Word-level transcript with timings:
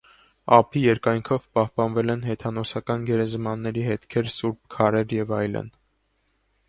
Ափի 0.55 0.81
երկայքնով 0.83 1.43
պահպանվել 1.57 2.13
են 2.13 2.25
հեթանոսական 2.29 3.05
գերեզմանների 3.11 3.85
հետքեր, 3.91 4.33
սուրբ 4.39 4.59
քարեր 4.77 5.15
և 5.19 5.39
այլն։ 5.43 5.71